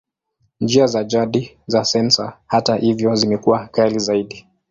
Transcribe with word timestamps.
Njia 0.61 0.87
za 0.87 1.03
jadi 1.03 1.57
za 1.67 1.83
sensa, 1.85 2.37
hata 2.47 2.75
hivyo, 2.75 3.15
zimekuwa 3.15 3.69
ghali 3.73 3.99
zaidi. 3.99 4.47